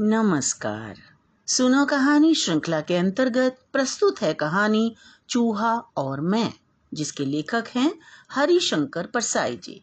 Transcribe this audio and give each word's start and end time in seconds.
नमस्कार। 0.00 0.96
सुनो 1.46 1.84
कहानी 1.84 2.34
श्रृंखला 2.34 2.80
के 2.80 2.96
अंतर्गत 2.96 3.58
प्रस्तुत 3.72 4.22
है 4.22 4.34
कहानी 4.34 4.96
चूहा 5.28 5.74
और 5.96 6.20
मैं, 6.20 6.52
जिसके 6.94 7.24
लेखक 7.24 7.64
हैं 7.68 7.98
हरिशंकर 8.30 9.06
परसाई 9.06 9.56
जी। 9.56 9.82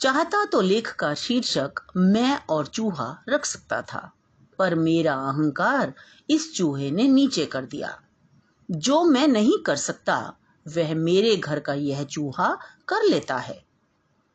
चाहता 0.00 0.44
तो 0.44 0.60
लेख 0.60 0.94
का 0.94 1.14
शीर्षक 1.14 1.72
मैं 1.96 2.46
और 2.46 2.66
चूहा 2.66 3.22
रख 3.28 3.44
सकता 3.44 3.82
था, 3.82 4.12
पर 4.58 4.74
मेरा 4.74 5.14
अहंकार 5.14 5.94
इस 6.30 6.56
चूहे 6.56 6.90
ने 6.90 7.08
नीचे 7.08 7.46
कर 7.46 7.64
दिया। 7.64 8.00
जो 8.70 9.04
मैं 9.04 9.28
नहीं 9.28 9.58
कर 9.66 9.76
सकता, 9.76 10.36
वह 10.68 10.94
मेरे 10.94 11.36
घर 11.36 11.60
का 11.60 11.74
यह 11.74 12.04
चूहा 12.04 12.58
कर 12.88 13.02
लेता 13.02 13.36
है। 13.36 13.71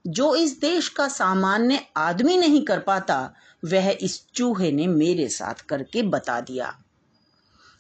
जो 0.08 0.36
इस 0.36 0.60
देश 0.60 0.90
का 0.90 1.08
सामान्य 1.08 1.86
आदमी 1.98 2.38
नहीं 2.38 2.66
कर 2.66 2.80
पाता, 2.80 3.34
वह 3.66 3.98
इस 4.02 4.28
चूहे 4.36 4.72
ने 4.72 4.88
मेरे 4.88 5.30
साथ 5.30 5.54
करके 5.54 6.04
बता 6.04 6.42
दिया। 6.42 6.80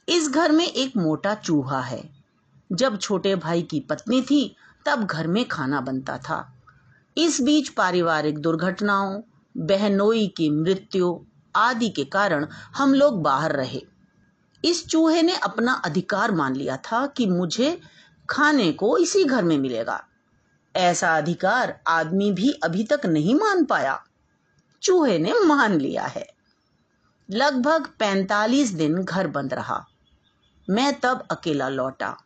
इस 0.09 0.30
घर 0.30 0.52
में 0.52 0.67
एक 0.67 0.98
मोटा 0.98 1.36
चूहा 1.36 1.81
है। 1.81 2.09
जब 2.72 2.98
छोटे 2.98 3.36
भाई 3.36 3.62
की 3.62 3.80
पत्नी 3.80 4.22
थी, 4.22 4.55
तब 4.86 5.05
घर 5.05 5.27
में 5.27 5.48
खाना 5.48 5.81
बनता 5.81 6.17
था। 6.17 6.53
इस 7.17 7.41
बीच 7.41 7.70
पारिवारिक 7.70 8.39
दुर्घटनाओं, 8.39 9.22
बहनोई 9.58 10.28
की 10.28 10.50
मृत्यु 10.50 11.25
आदि 11.55 11.89
के 11.89 12.05
कारण 12.05 12.48
हम 12.75 12.94
लोग 12.94 13.22
बाहर 13.22 13.52
रहे। 13.52 13.81
इस 14.66 14.88
चूहे 14.88 15.22
ने 15.22 15.36
अपना 15.36 15.73
अधिकार 15.73 16.31
मान 16.31 16.55
लिया 16.55 16.78
था 16.78 17.08
कि 17.08 17.25
मुझे 17.25 17.81
खाने 18.30 18.72
को 18.72 18.98
इसी 18.98 19.23
घर 19.23 19.44
में 19.44 19.58
मिलेगा। 19.58 20.03
ऐसा 20.77 21.17
अधिकार 21.17 21.80
आदमी 21.88 22.31
भी 22.31 22.52
अभी 22.52 22.84
तक 22.84 23.02
नहीं 23.05 23.36
मान 23.36 23.66
पाया। 23.66 24.03
चूहे 24.81 25.19
ने 25.19 25.34
मान 25.45 25.80
लिया 25.80 26.06
है। 26.06 26.28
लगभग 27.31 27.88
पैंतालीस 28.00 28.69
दिन 28.69 29.03
घर 29.03 29.28
बंद 29.28 29.53
रहा। 29.53 29.86
मैं 30.69 31.00
तब 31.00 31.28
अकेला 31.31 31.69
लौटा। 31.69 32.17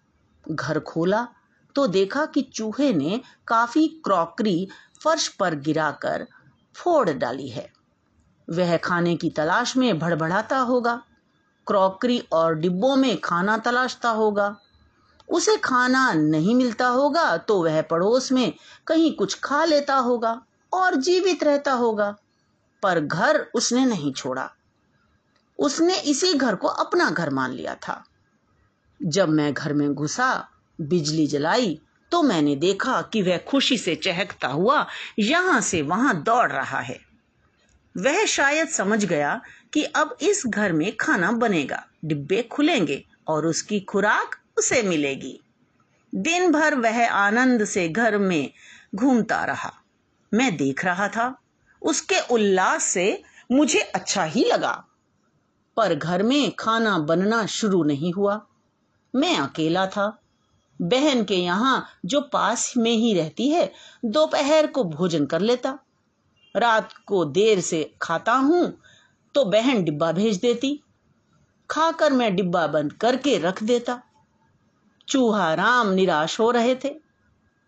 घर 0.51 0.79
खोला 0.79 1.27
तो 1.75 1.87
देखा 1.87 2.25
कि 2.25 2.41
चूहे 2.41 2.93
ने 2.93 3.21
काफ़ी 3.47 3.87
क्रॉकरी 3.87 4.67
फर्श 5.03 5.27
पर 5.27 5.55
गिराकर 5.55 6.27
फोड़ 6.75 7.09
डाली 7.09 7.49
है। 7.49 7.73
वह 8.49 8.77
खाने 8.77 9.15
की 9.15 9.29
तलाश 9.29 9.77
में 9.77 9.99
भड़बड़ाता 9.99 10.57
होगा। 10.57 11.03
क्रॉकरी 11.67 12.19
और 12.31 12.55
डिब्बों 12.55 12.95
में 12.95 13.21
खाना 13.21 13.57
तलाशता 13.57 14.09
होगा। 14.09 14.57
उसे 15.31 15.55
खाना 15.57 16.11
नहीं 16.13 16.55
मिलता 16.55 16.87
होगा 16.87 17.35
तो 17.37 17.61
वह 17.63 17.81
पड़ोस 17.81 18.31
में 18.31 18.53
कहीं 18.87 19.11
कुछ 19.15 19.37
खा 19.39 19.63
लेता 19.65 19.95
होगा 19.95 20.41
और 20.73 20.95
जीवित 20.95 21.43
रहता 21.43 21.73
होगा, 21.73 22.15
पर 22.83 22.99
घर 22.99 23.45
उसने 23.55 23.85
नहीं 23.85 24.13
छोड़ा। 24.13 24.49
उसने 25.59 25.95
इसी 26.01 26.33
घर 26.33 26.55
को 26.55 26.67
अपना 26.67 27.09
घर 27.09 27.29
मान 27.29 27.51
लिया 27.51 27.75
था। 27.75 28.03
जब 28.99 29.29
मैं 29.29 29.53
घर 29.53 29.73
में 29.73 29.93
घुसा, 29.93 30.47
बिजली 30.79 31.27
जलाई 31.27 31.79
तो 32.11 32.21
मैंने 32.21 32.55
देखा 32.55 33.01
कि 33.01 33.21
वह 33.21 33.37
खुशी 33.47 33.77
से 33.77 33.95
चहकता 33.95 34.47
हुआ 34.47 34.85
यहाँ 35.19 35.59
से 35.61 35.81
वहाँ 35.81 36.15
दौड़ 36.23 36.51
रहा 36.51 36.79
है। 36.79 36.99
वह 37.95 38.25
शायद 38.25 38.67
समझ 38.67 39.03
गया 39.05 39.39
कि 39.73 39.83
अब 39.83 40.17
इस 40.21 40.43
घर 40.47 40.71
में 40.71 40.95
खाना 40.97 41.31
बनेगा, 41.31 41.83
डिब्बे 42.05 42.41
खुलेंगे 42.43 43.03
और 43.27 43.45
उसकी 43.45 43.79
खुराक 43.79 44.35
उसे 44.61 44.81
मिलेगी। 44.83 45.39
दिन 46.13 46.51
भर 46.51 46.75
वह 46.75 47.09
आनंद 47.09 47.63
से 47.65 47.87
घर 47.89 48.17
में 48.17 48.51
घूमता 48.95 49.43
रहा। 49.45 49.71
मैं 50.33 50.55
देख 50.57 50.85
रहा 50.85 51.07
था, 51.07 51.35
उसके 51.81 52.19
उल्लास 52.31 52.83
से 52.83 53.23
मुझे 53.51 53.79
अच्छा 53.79 54.23
ही 54.23 54.43
लगा। 54.45 54.73
पर 55.77 55.95
घर 55.95 56.23
में 56.23 56.51
खाना 56.51 56.97
बनना 56.99 57.45
शुरू 57.45 57.83
नहीं 57.83 58.13
हुआ। 58.13 58.45
मैं 59.15 59.37
अकेला 59.37 59.85
था। 59.87 60.05
बहन 60.79 61.23
के 61.23 61.35
यहाँ, 61.35 61.85
जो 62.05 62.21
पास 62.21 62.73
में 62.77 62.91
ही 62.91 63.13
रहती 63.13 63.49
है, 63.49 63.71
दोपहर 64.05 64.67
को 64.67 64.83
भोजन 64.83 65.25
कर 65.25 65.41
लेता। 65.41 65.77
रात 66.55 66.93
को 67.05 67.25
देर 67.25 67.59
से 67.61 67.83
खाता 68.01 68.33
हूँ 68.33 68.77
तो 69.35 69.45
बहन 69.45 69.83
डिब्बा 69.83 70.11
भेज 70.11 70.37
देती। 70.37 70.79
खाकर 71.69 72.13
मैं 72.13 72.35
डिब्बा 72.35 72.67
बंद 72.67 72.93
करके 72.93 73.37
रख 73.37 73.63
देता। 73.63 74.01
चूहा 75.11 75.53
राम 75.53 75.89
निराश 75.89 76.39
हो 76.39 76.51
रहे 76.51 76.75
थे। 76.75 76.99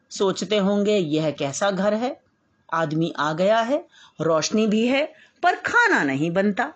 सोचते 0.09 0.57
होंगे, 0.57 0.97
यह 0.97 1.31
कैसा 1.31 1.71
घर 1.71 1.93
है? 1.93 2.21
आदमी 2.73 3.13
आ 3.19 3.33
गया 3.33 3.59
है, 3.59 3.87
रोशनी 4.21 4.67
भी 4.67 4.87
है, 4.87 5.13
पर 5.43 5.55
खाना 5.55 6.03
नहीं 6.03 6.31
बनता। 6.31 6.73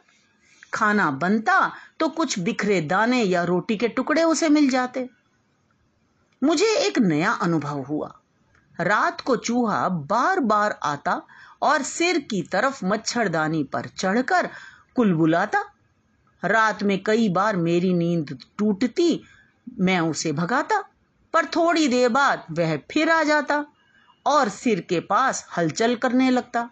खाना 0.73 1.11
बनता 1.11 1.71
तो 1.99 2.09
कुछ 2.09 2.39
बिखरे 2.39 2.81
दाने 2.81 3.23
या 3.23 3.43
रोटी 3.43 3.77
के 3.77 3.87
टुकड़े 3.87 4.23
उसे 4.23 4.49
मिल 4.49 4.69
जाते। 4.69 5.09
मुझे 6.43 6.65
एक 6.65 6.99
नया 6.99 7.31
अनुभव 7.31 7.81
हुआ। 7.81 8.19
रात 8.79 9.21
को 9.21 9.35
चूहा 9.35 9.89
बार 9.89 10.39
बार 10.39 10.79
आता 10.83 11.21
और 11.61 11.81
सिर 11.81 12.19
की 12.19 12.41
तरफ़ 12.41 12.85
मच्छरदानी 12.85 13.63
पर 13.63 13.85
चढ़कर 13.85 14.49
कुलबुलाता। 14.95 15.63
रात 16.45 16.83
में 16.83 17.03
कई 17.03 17.29
बार 17.29 17.55
मेरी 17.55 17.93
नींद 17.93 18.39
टूटती 18.57 19.23
मैं 19.79 19.99
उसे 19.99 20.31
भगाता, 20.31 20.81
पर 21.33 21.45
थोड़ी 21.45 21.87
देर 21.87 22.09
बाद 22.09 22.45
वह 22.51 22.77
फिर 22.91 23.09
आ 23.09 23.23
जाता 23.23 23.65
और 24.25 24.49
सिर 24.49 24.79
के 24.79 24.99
पास 24.99 25.45
हलचल 25.57 25.95
करने 25.95 26.29
लगता। 26.29 26.69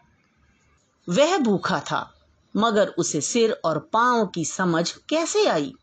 वह 1.08 1.38
भूखा 1.38 1.80
था, 1.80 2.12
मगर 2.56 2.88
उसे 2.88 3.22
सिर 3.22 3.52
और 3.66 3.80
पाँव 3.94 4.26
की 4.26 4.46
समझ 4.46 4.92
कैसे 5.10 5.46
आई? 5.48 5.74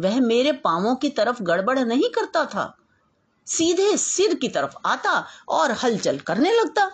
वह 0.00 0.20
मेरे 0.20 0.52
पांवों 0.52 0.94
की 0.96 1.08
तरफ़ 1.08 1.42
गड़बड़ 1.42 1.78
नहीं 1.78 2.10
करता 2.10 2.44
था, 2.44 2.74
सीधे 3.46 3.96
सिर 3.96 4.34
की 4.34 4.48
तरफ़ 4.48 4.74
आता 4.86 5.24
और 5.48 5.72
हलचल 5.72 6.18
करने 6.18 6.52
लगता। 6.52 6.90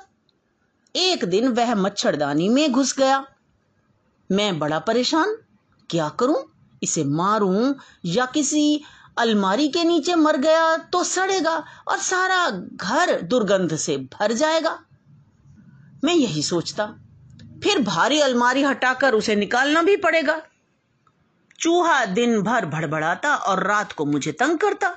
एक 0.95 1.25
दिन 1.25 1.49
वह 1.49 1.75
मच्छरदानी 1.75 2.49
में 2.49 2.73
घुस 2.73 2.97
गया। 2.99 3.25
मैं 4.31 4.59
बड़ा 4.59 4.79
परेशान, 4.79 5.37
क्या 5.91 6.09
करूँ? 6.09 6.45
इसे 6.83 7.05
मारूं 7.05 7.75
या 8.05 8.27
किसी 8.27 8.83
अलमारी 9.17 9.69
के 9.69 9.85
नीचे 9.85 10.15
मर 10.15 10.37
गया 10.37 10.77
तो 10.77 11.03
सड़ेगा 11.05 11.57
और 11.89 11.99
सारा 11.99 12.49
घर 12.51 13.21
दुर्गंध 13.21 13.77
से 13.77 13.97
भर 13.97 14.33
जाएगा। 14.33 14.79
मैं 16.05 16.15
यही 16.15 16.43
सोचता, 16.43 16.87
फिर 17.63 17.83
भारी 17.83 18.21
अलमारी 18.21 18.63
हटाकर 18.63 19.15
उसे 19.15 19.37
निकालना 19.37 19.83
भी 19.83 19.97
पड़ेगा। 19.97 20.41
चूहा 21.59 22.05
दिन 22.07 22.41
भर 22.43 22.67
भड़बड़ाता 22.67 23.35
और 23.37 23.63
रात 23.67 23.93
को 23.93 24.05
मुझे 24.05 24.33
तंग 24.33 24.59
करता। 24.59 24.95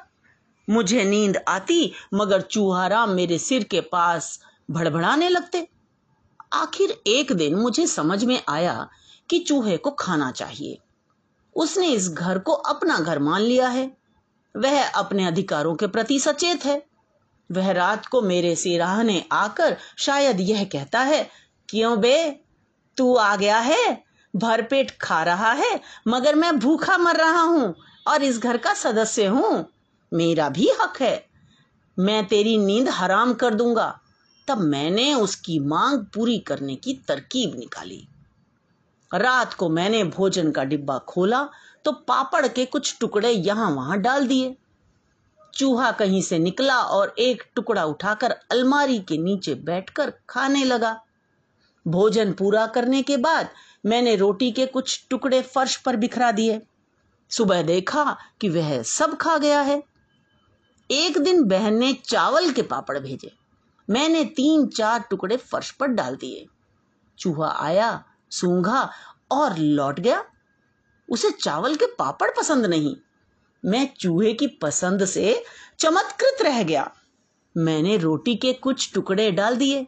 मुझे 0.68 1.04
नींद 1.04 1.38
आती, 1.48 1.92
मगर 2.14 2.42
चूहाराम 2.42 3.10
मेरे 3.10 3.38
सिर 3.40 3.64
के 3.64 3.82
पास 3.82 4.40
भड़बड़ाने 4.72 5.30
लगते। 5.30 5.68
आखिर 6.54 6.92
एक 7.08 7.32
दिन 7.34 7.56
मुझे 7.56 7.88
समझ 7.88 8.24
में 8.26 8.42
आया 8.50 8.88
कि 9.30 9.40
चूहे 9.40 9.78
को 9.78 9.92
खाना 9.92 10.32
चाहिए। 10.32 10.78
उसने 11.56 11.88
इस 11.88 12.10
घर 12.10 12.40
को 12.40 12.52
अपना 12.52 12.98
घर 12.98 13.20
मान 13.20 13.42
लिया 13.42 13.68
है। 13.68 13.99
वह 14.58 14.88
अपने 14.88 15.26
अधिकारों 15.26 15.76
के 15.76 15.88
प्रति 15.88 16.20
सचेत 16.20 16.66
है। 16.66 16.84
वह 17.52 17.72
रात 17.72 18.06
को 18.06 18.22
मेरे 18.22 18.56
सिराहने 18.56 19.26
आकर 19.32 19.78
शायद 19.98 20.40
यह 20.40 20.64
कहता 20.64 21.00
है, 21.00 21.30
क्यों 21.70 22.00
बे? 22.00 22.40
तू 22.98 23.16
आ 23.16 23.36
गया 23.36 23.60
है? 23.60 24.04
भरपेट 24.36 24.98
खा 25.02 25.24
रहा 25.24 25.52
है, 25.52 25.80
मगर 26.08 26.36
मैं 26.36 26.60
भूखा 26.60 26.98
मर 26.98 27.16
रहा 27.16 27.42
हूँ 27.42 27.76
और 28.08 28.24
इस 28.24 28.40
घर 28.40 28.58
का 28.58 28.74
सदस्य 28.74 29.26
हूँ। 29.26 29.70
मेरा 30.14 30.50
भी 30.50 30.70
हक 30.82 31.02
है। 31.02 31.28
मैं 32.00 32.26
तेरी 32.26 32.58
नींद 32.58 32.90
हराम 32.90 33.34
कर 33.34 33.54
दूँगा। 33.54 34.00
तब 34.48 34.58
मैंने 34.58 35.14
उसकी 35.14 35.60
मांग 35.60 36.00
पूरी 36.00 36.40
करने 36.40 36.76
की 36.76 36.94
तरकीब 36.94 37.60
निकाली। 37.60 38.08
रात 39.12 39.54
को 39.54 39.70
मैंने 39.70 40.04
भोजन 40.04 40.52
का 40.52 40.64
डिब्बा 40.64 40.98
खोला 41.00 41.44
तो 41.86 41.92
पापड़ 41.92 42.48
के 42.48 42.66
कुछ 42.66 42.98
टुकड़े 43.00 43.30
यहाँ 43.30 43.70
वहाँ 43.72 43.98
डाल 43.98 44.28
दिए। 44.28 44.56
चूहा 45.54 45.92
कहीं 45.92 46.22
से 46.22 46.40
निकला 46.40 46.78
और 46.78 47.16
एक 47.20 47.44
टुकड़ा 47.56 47.86
उठाकर 47.86 48.32
अलमारी 48.52 49.00
के 49.00 49.18
नीचे 49.18 49.56
बैठकर 49.56 50.14
खाने 50.30 50.64
लगा। 50.64 51.00
भोजन 51.86 52.34
पूरा 52.34 52.66
करने 52.68 53.02
के 53.02 53.18
बाद 53.18 53.50
मैंने 53.86 54.16
रोटी 54.16 54.52
के 54.52 54.66
कुछ 54.66 55.06
टुकड़े 55.10 55.42
फर्श 55.42 55.76
पर 55.76 55.96
बिखरा 55.96 56.32
दिए। 56.32 56.62
सुबह 57.32 57.62
देखा 57.62 58.18
कि 58.42 58.50
वह 58.50 58.82
सब 58.84 59.18
खा 59.18 59.38
गया 59.38 59.62
है। 59.62 59.84
एक 60.90 61.18
दिन 61.18 61.44
बहन 61.44 61.74
ने 61.74 61.94
चावल 61.94 62.52
के 62.52 62.62
पापड़ 62.62 62.98
भेजे। 63.00 63.32
मैंने 63.90 64.24
तीन 64.26 64.68
चार 64.68 65.00
टुकड़े 65.10 65.38
फर्श 65.38 65.72
पर 65.72 65.88
डाल 65.88 66.16
दिए। 66.16 66.46
चूहा 67.18 67.50
आया 67.60 68.04
सूंघा 68.32 68.92
और 69.32 69.58
लौट 69.58 70.00
गया। 70.00 70.26
उसे 71.10 71.32
चावल 71.32 71.76
के 71.76 71.86
पापड़ 71.86 72.32
पसंद 72.32 72.66
नहीं। 72.66 72.96
मैं 73.66 73.94
चूहे 74.00 74.34
की 74.34 74.48
पसंद 74.48 75.06
से 75.06 75.44
चमत्कृत 75.80 76.38
रह 76.42 76.64
गया। 76.64 76.92
मैंने 77.58 77.98
रोटी 77.98 78.36
के 78.36 78.54
कुछ 78.54 78.94
टुकड़े 78.94 79.32
डाल 79.32 79.58
दिए। 79.58 79.88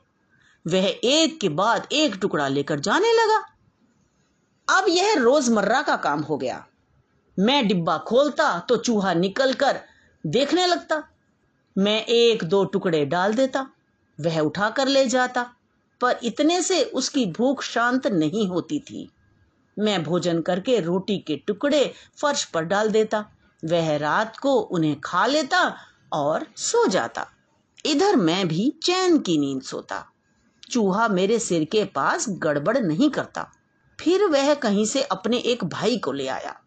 वह 0.67 0.99
एक 1.03 1.39
के 1.39 1.49
बाद 1.49 1.87
एक 1.91 2.15
टुकड़ा 2.15 2.47
लेकर 2.47 2.79
जाने 2.79 3.13
लगा। 3.13 3.45
अब 4.77 4.85
यह 4.89 5.15
रोज़मर्रा 5.17 5.81
का 5.81 5.95
काम 5.95 6.19
हो 6.19 6.37
गया। 6.37 6.67
मैं 7.39 7.67
डिब्बा 7.67 7.97
खोलता 7.97 8.59
तो 8.59 8.77
चूहा 8.77 9.13
निकल 9.13 9.53
कर 9.53 9.79
देखने 10.25 10.67
लगता। 10.67 11.03
मैं 11.77 12.05
एक 12.05 12.43
दो 12.43 12.65
टुकड़े 12.65 13.05
डाल 13.05 13.33
देता। 13.33 13.67
वह 14.21 14.39
उठा 14.39 14.69
कर 14.69 14.87
ले 14.87 15.05
जाता। 15.07 15.53
पर 16.01 16.15
इतने 16.23 16.61
से 16.61 16.83
उसकी 16.83 17.25
भूख 17.25 17.63
शांत 17.63 18.07
नहीं 18.07 18.47
होती 18.47 18.79
थी। 18.79 19.11
मैं 19.79 20.03
भोजन 20.03 20.41
करके 20.41 20.79
रोटी 20.79 21.17
के 21.17 21.35
टुकड़े 21.35 21.93
फर्श 22.21 22.43
पर 22.43 22.63
डाल 22.63 22.89
देता, 22.89 23.25
वह 23.65 23.97
रात 23.97 24.37
को 24.37 24.53
उन्हें 24.55 25.01
खा 25.01 25.25
लेता 25.25 25.75
और 26.13 26.47
सो 26.57 26.87
जाता। 26.87 27.27
इधर 27.85 28.15
मैं 28.15 28.47
भी 28.47 28.73
चैन 28.83 29.19
की 29.19 29.37
नींद 29.37 29.61
सोता। 29.61 30.07
चूहा 30.71 31.07
मेरे 31.07 31.39
सिर 31.39 31.63
के 31.63 31.85
पास 31.85 32.25
गड़बड़ 32.29 32.77
नहीं 32.77 33.09
करता। 33.09 33.51
फिर 33.99 34.23
वह 34.23 34.53
कहीं 34.53 34.85
से 34.85 35.03
अपने 35.03 35.37
एक 35.37 35.63
भाई 35.63 35.97
को 35.97 36.11
ले 36.11 36.27
आया। 36.27 36.59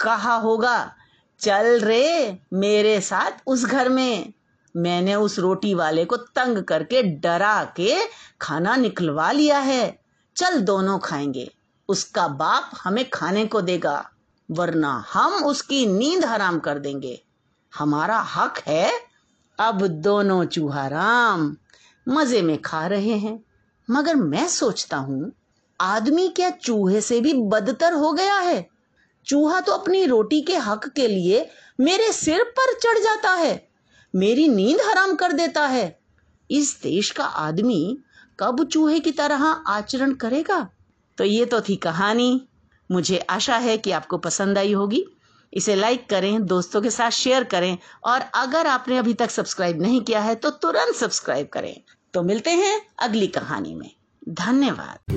कहा 0.00 0.34
होगा, 0.36 0.94
चल 1.40 1.80
रे 1.80 2.38
मेरे 2.52 3.00
साथ 3.00 3.42
उस 3.46 3.64
घर 3.64 3.88
में। 3.88 4.32
मैंने 4.76 5.14
उस 5.14 5.38
रोटी 5.38 5.74
वाले 5.74 6.04
को 6.04 6.16
तंग 6.16 6.64
करके 6.64 7.02
डरा 7.02 7.64
के 7.64 7.94
खाना 8.40 8.76
निकलवा 8.76 9.32
लिया 9.32 9.58
है। 9.58 9.98
चल 10.36 10.60
दोनों 10.60 10.98
खाएँगे। 10.98 11.54
उसका 11.88 12.28
बाप 12.28 12.70
हमें 12.84 13.10
खाने 13.10 13.46
को 13.46 13.60
देगा, 13.60 14.10
वरना 14.50 15.04
हम 15.12 15.44
उसकी 15.44 15.86
नींद 15.86 16.24
हराम 16.24 16.58
कर 16.58 16.78
देंगे। 16.78 17.24
हमारा 17.78 18.18
हक 18.18 18.54
है, 18.66 18.92
अब 19.58 19.86
दोनों 19.86 20.44
चूहा 20.44 20.86
राम। 20.86 21.56
मज़े 22.08 22.42
में 22.42 22.62
खा 22.62 22.86
रहे 22.86 23.12
हैं। 23.12 23.44
मगर 23.90 24.14
मैं 24.14 24.48
सोचता 24.48 24.96
हूँ, 24.96 25.32
आदमी 25.80 26.28
क्या 26.28 26.50
चूहे 26.50 27.00
से 27.00 27.20
भी 27.20 27.32
बदतर 27.32 27.92
हो 27.92 28.12
गया 28.12 28.36
है? 28.36 28.68
चूहा 29.26 29.60
तो 29.60 29.72
अपनी 29.72 30.06
रोटी 30.06 30.40
के 30.40 30.56
हक 30.56 30.88
के 30.88 31.08
लिए 31.08 31.50
मेरे 31.80 32.12
सिर 32.12 32.44
पर 32.44 32.74
चढ़ 32.74 32.98
जाता 32.98 33.30
है। 33.30 33.65
मेरी 34.16 34.48
नींद 34.48 34.80
हराम 34.80 35.14
कर 35.14 35.32
देता 35.32 35.66
है। 35.66 35.98
इस 36.50 36.80
देश 36.82 37.10
का 37.10 37.24
आदमी 37.24 37.98
कब 38.40 38.64
चूहे 38.64 39.00
की 39.00 39.10
तरह 39.10 39.44
आचरण 39.44 40.12
करेगा? 40.12 40.68
तो 41.18 41.24
ये 41.24 41.44
तो 41.44 41.60
थी 41.60 41.76
कहानी। 41.76 42.48
मुझे 42.90 43.18
आशा 43.18 43.56
है 43.56 43.78
कि 43.78 43.90
आपको 43.90 44.18
पसंद 44.18 44.58
आई 44.58 44.72
होगी। 44.72 45.06
इसे 45.54 45.74
लाइक 45.74 46.10
करें, 46.10 46.46
दोस्तों 46.46 46.82
के 46.82 46.90
साथ 46.90 47.10
शेयर 47.10 47.44
करें, 47.44 47.78
और 48.04 48.20
अगर 48.20 48.66
आपने 48.66 48.98
अभी 48.98 49.14
तक 49.14 49.30
सब्सक्राइब 49.30 49.82
नहीं 49.82 50.00
किया 50.00 50.20
है 50.20 50.34
तो 50.34 50.50
तुरंत 50.50 50.94
सब्सक्राइब 50.94 51.48
करें। 51.52 51.80
तो 52.14 52.22
मिलते 52.22 52.50
हैं 52.50 52.86
अगली 52.98 53.26
कहानी 53.26 53.74
में। 53.74 53.90
धन्यवाद। 54.28 55.12